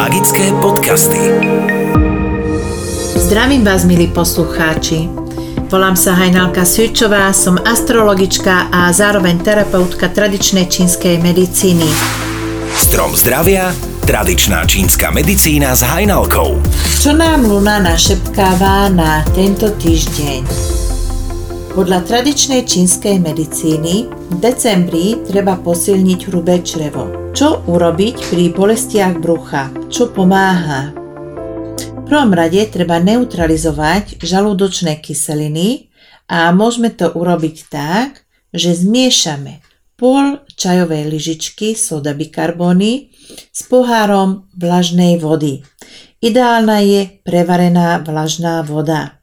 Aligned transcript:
Magické 0.00 0.48
podcasty. 0.64 1.20
Zdravím 3.20 3.68
vás, 3.68 3.84
milí 3.84 4.08
poslucháči. 4.08 5.12
Volám 5.68 5.92
sa 5.92 6.16
Hajnalka 6.16 6.64
Svičová, 6.64 7.28
som 7.36 7.60
astrologička 7.60 8.72
a 8.72 8.88
zároveň 8.96 9.44
terapeutka 9.44 10.08
tradičnej 10.08 10.72
čínskej 10.72 11.20
medicíny. 11.20 11.84
Strom 12.72 13.12
zdravia, 13.12 13.76
tradičná 14.08 14.64
čínska 14.64 15.12
medicína 15.12 15.76
s 15.76 15.84
Hajnalkou. 15.84 16.64
Čo 17.04 17.12
nám 17.12 17.44
Luna 17.44 17.84
našepkáva 17.84 18.88
na 18.88 19.20
tento 19.36 19.68
týždeň? 19.68 20.40
Podľa 21.76 22.08
tradičnej 22.08 22.64
čínskej 22.64 23.20
medicíny 23.20 24.08
v 24.08 24.34
decembri 24.40 25.20
treba 25.28 25.60
posilniť 25.60 26.20
hrubé 26.32 26.64
črevo. 26.64 27.19
Čo 27.30 27.62
urobiť 27.70 28.34
pri 28.34 28.50
bolestiach 28.50 29.22
brucha? 29.22 29.70
Čo 29.86 30.10
pomáha? 30.10 30.90
V 31.78 32.02
prvom 32.02 32.34
rade 32.34 32.58
treba 32.66 32.98
neutralizovať 32.98 34.18
žalúdočné 34.18 34.98
kyseliny 34.98 35.94
a 36.26 36.50
môžeme 36.50 36.90
to 36.90 37.06
urobiť 37.14 37.56
tak, 37.70 38.26
že 38.50 38.74
zmiešame 38.74 39.62
pol 39.94 40.42
čajovej 40.58 41.06
lyžičky 41.06 41.78
soda 41.78 42.18
bikarbóny 42.18 43.14
s 43.54 43.62
pohárom 43.62 44.50
vlažnej 44.58 45.22
vody. 45.22 45.62
Ideálna 46.18 46.82
je 46.82 47.14
prevarená 47.22 48.02
vlažná 48.02 48.66
voda. 48.66 49.22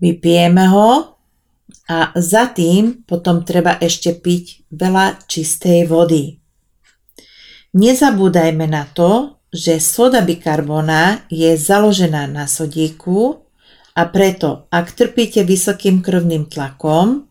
Vypijeme 0.00 0.64
ho 0.72 1.11
a 1.92 2.08
za 2.16 2.48
tým 2.48 3.04
potom 3.04 3.44
treba 3.44 3.76
ešte 3.76 4.16
piť 4.16 4.72
veľa 4.72 5.28
čistej 5.28 5.84
vody. 5.84 6.40
Nezabúdajme 7.76 8.64
na 8.64 8.88
to, 8.88 9.36
že 9.52 9.76
soda 9.76 10.24
bikarbona 10.24 11.28
je 11.28 11.52
založená 11.52 12.24
na 12.24 12.48
sodíku 12.48 13.44
a 13.92 14.08
preto, 14.08 14.64
ak 14.72 14.96
trpíte 14.96 15.44
vysokým 15.44 16.00
krvným 16.00 16.48
tlakom, 16.48 17.28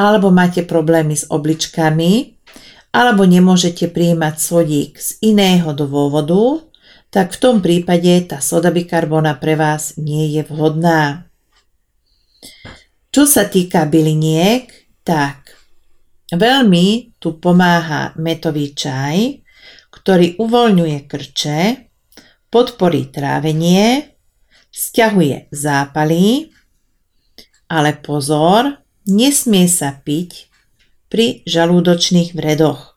alebo 0.00 0.32
máte 0.32 0.64
problémy 0.64 1.12
s 1.12 1.28
obličkami, 1.28 2.40
alebo 2.96 3.28
nemôžete 3.28 3.92
prijímať 3.92 4.34
sodík 4.40 4.96
z 4.96 5.20
iného 5.20 5.76
dôvodu, 5.76 6.64
tak 7.12 7.36
v 7.36 7.40
tom 7.44 7.56
prípade 7.60 8.24
tá 8.24 8.40
soda 8.40 8.72
bikarbona 8.72 9.36
pre 9.36 9.60
vás 9.60 10.00
nie 10.00 10.32
je 10.32 10.42
vhodná. 10.48 11.29
Čo 13.10 13.26
sa 13.26 13.50
týka 13.50 13.90
byliniek, 13.90 14.70
tak 15.02 15.58
veľmi 16.30 17.18
tu 17.18 17.42
pomáha 17.42 18.14
metový 18.14 18.70
čaj, 18.70 19.42
ktorý 19.90 20.38
uvoľňuje 20.38 20.98
krče, 21.10 21.90
podporí 22.54 23.10
trávenie, 23.10 24.14
stiahuje 24.70 25.50
zápaly, 25.50 26.54
ale 27.66 27.98
pozor, 27.98 28.78
nesmie 29.10 29.66
sa 29.66 29.90
piť 29.90 30.46
pri 31.10 31.42
žalúdočných 31.50 32.30
vredoch. 32.38 32.94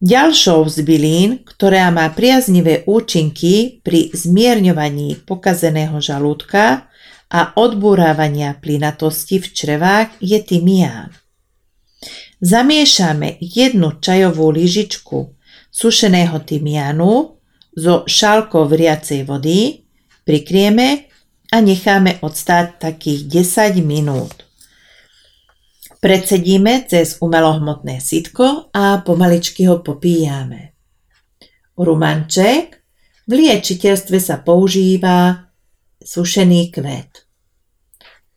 Ďalšou 0.00 0.72
z 0.72 0.78
bylín, 0.88 1.30
ktorá 1.44 1.92
má 1.92 2.08
priaznivé 2.16 2.88
účinky 2.88 3.84
pri 3.84 4.08
zmierňovaní 4.16 5.20
pokazeného 5.28 6.00
žalúdka 6.00 6.87
a 7.28 7.52
odburávania 7.60 8.56
plynatosti 8.56 9.40
v 9.40 9.46
črevách, 9.52 10.10
je 10.20 10.40
tymián. 10.40 11.12
Zamiešame 12.40 13.36
jednu 13.42 14.00
čajovú 14.00 14.54
lyžičku 14.54 15.34
sušeného 15.68 16.38
tymiánu 16.46 17.36
so 17.74 18.06
šálkou 18.06 18.64
vriacej 18.66 19.26
vody, 19.26 19.82
prikrieme 20.24 21.10
a 21.50 21.58
necháme 21.58 22.22
odstáť 22.22 22.90
takých 22.90 23.26
10 23.80 23.82
minút. 23.82 24.46
Predsedíme 25.98 26.86
cez 26.86 27.18
umelohmotné 27.18 27.98
sitko 27.98 28.70
a 28.70 29.02
pomaličky 29.02 29.66
ho 29.66 29.82
popíjame. 29.82 30.78
Rumanček 31.74 32.78
v 33.26 33.32
liečiteľstve 33.34 34.18
sa 34.22 34.38
používa 34.38 35.47
sušený 36.08 36.72
kvet. 36.72 37.28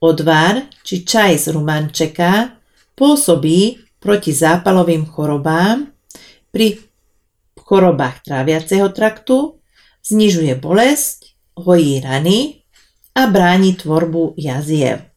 Odvar 0.04 0.68
či 0.84 1.08
čaj 1.08 1.40
z 1.40 1.56
rumančeka 1.56 2.60
pôsobí 3.00 3.80
proti 4.04 4.36
zápalovým 4.36 5.08
chorobám 5.08 5.88
pri 6.52 6.84
chorobách 7.56 8.28
tráviaceho 8.28 8.92
traktu, 8.92 9.64
znižuje 10.04 10.60
bolesť, 10.60 11.32
hojí 11.56 12.04
rany 12.04 12.68
a 13.16 13.32
bráni 13.32 13.80
tvorbu 13.80 14.36
jaziev. 14.36 15.08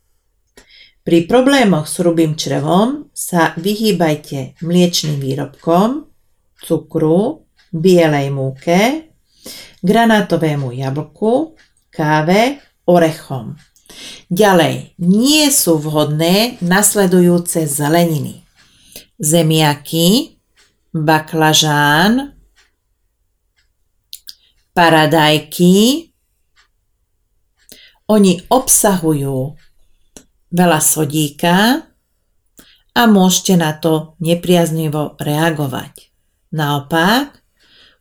Pri 1.03 1.27
problémoch 1.27 1.91
s 1.91 1.99
hrubým 2.01 2.39
črevom 2.39 3.11
sa 3.11 3.53
vyhýbajte 3.59 4.63
mliečným 4.63 5.19
výrobkom, 5.19 6.07
cukru, 6.63 7.45
bielej 7.75 8.31
múke, 8.31 9.11
granátovému 9.85 10.73
jablku, 10.73 11.59
káve, 11.95 12.59
orechom. 12.91 13.55
Ďalej, 14.27 14.99
nie 14.99 15.47
sú 15.55 15.79
vhodné 15.79 16.59
nasledujúce 16.59 17.71
zeleniny. 17.71 18.43
Zemiaky, 19.23 20.35
baklažán, 20.91 22.35
paradajky. 24.75 26.11
Oni 28.11 28.43
obsahujú 28.51 29.55
veľa 30.51 30.81
sodíka 30.83 31.87
a 32.95 33.03
môžete 33.11 33.55
na 33.57 33.75
to 33.79 34.19
nepriaznivo 34.21 35.17
reagovať. 35.17 36.11
Naopak, 36.55 37.43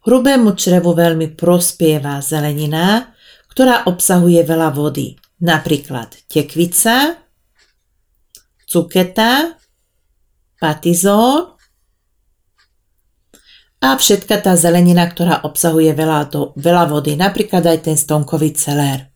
hrubému 0.05 0.53
črevu 0.53 0.93
veľmi 0.93 1.33
prospieva 1.33 2.21
zelenina, 2.21 3.12
ktorá 3.53 3.85
obsahuje 3.85 4.41
veľa 4.41 4.73
vody, 4.73 5.13
napríklad 5.45 6.09
tekvica, 6.25 7.21
cuketa, 8.65 9.61
patizón 10.57 11.53
a 13.77 13.93
všetka 13.93 14.41
tá 14.41 14.57
zelenina, 14.57 15.05
ktorá 15.05 15.45
obsahuje 15.45 15.93
veľa, 15.93 16.19
do, 16.33 16.41
veľa 16.57 16.89
vody, 16.89 17.13
napríklad 17.13 17.61
aj 17.61 17.85
ten 17.85 17.97
stonkový 17.99 18.57
celér. 18.57 19.13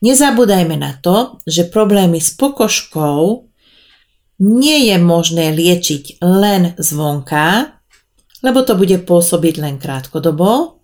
Nezabúdajme 0.00 0.78
na 0.78 0.96
to, 0.96 1.42
že 1.44 1.68
problémy 1.68 2.22
s 2.22 2.32
pokožkou 2.38 3.50
nie 4.38 4.78
je 4.88 4.96
možné 5.02 5.50
liečiť 5.50 6.22
len 6.22 6.78
zvonka, 6.78 7.76
lebo 8.46 8.62
to 8.62 8.78
bude 8.78 9.02
pôsobiť 9.02 9.54
len 9.58 9.82
krátkodobo, 9.82 10.77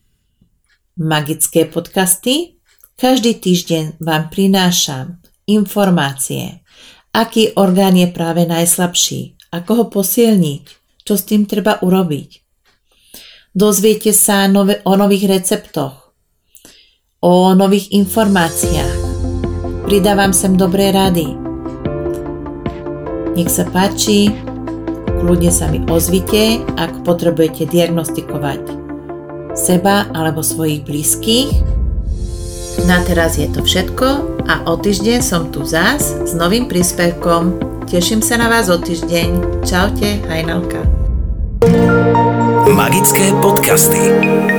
Magické 0.94 1.66
podcasty. 1.66 2.54
Každý 2.94 3.42
týždeň 3.42 3.98
vám 3.98 4.30
prinášam 4.30 5.18
informácie, 5.50 6.62
aký 7.10 7.50
orgán 7.58 7.98
je 7.98 8.06
práve 8.14 8.46
najslabší, 8.46 9.34
ako 9.50 9.70
ho 9.74 9.84
posilniť, 9.90 10.62
čo 11.02 11.18
s 11.18 11.26
tým 11.26 11.50
treba 11.50 11.82
urobiť. 11.82 12.30
Dozviete 13.50 14.14
sa 14.14 14.46
nové, 14.46 14.78
o 14.86 14.94
nových 14.94 15.26
receptoch, 15.26 16.14
o 17.18 17.50
nových 17.58 17.90
informáciách. 17.90 18.98
Pridávam 19.90 20.30
sem 20.30 20.54
dobré 20.54 20.94
rady. 20.94 21.43
Nech 23.34 23.50
sa 23.50 23.66
páči, 23.66 24.30
kľudne 25.18 25.50
sa 25.50 25.66
mi 25.66 25.82
ozvite, 25.90 26.62
ak 26.78 27.02
potrebujete 27.02 27.66
diagnostikovať 27.66 28.62
seba 29.58 30.06
alebo 30.14 30.38
svojich 30.38 30.86
blízkych. 30.86 31.50
Na 32.86 33.02
teraz 33.02 33.34
je 33.34 33.50
to 33.50 33.62
všetko 33.62 34.06
a 34.46 34.62
o 34.70 34.78
týždeň 34.78 35.18
som 35.18 35.50
tu 35.50 35.66
zás 35.66 36.14
s 36.14 36.32
novým 36.38 36.70
príspevkom. 36.70 37.58
Teším 37.90 38.22
sa 38.22 38.38
na 38.38 38.46
vás 38.46 38.70
o 38.70 38.78
týždeň. 38.78 39.62
Čaute, 39.66 40.22
Hajnalka. 40.30 40.82
Magické 42.70 43.34
podcasty. 43.42 44.53